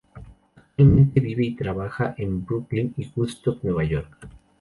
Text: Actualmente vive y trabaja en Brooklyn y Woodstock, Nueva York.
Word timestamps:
Actualmente 0.57 1.19
vive 1.19 1.45
y 1.45 1.55
trabaja 1.55 2.15
en 2.17 2.43
Brooklyn 2.43 2.91
y 2.97 3.07
Woodstock, 3.15 3.63
Nueva 3.63 3.83
York. 3.83 4.17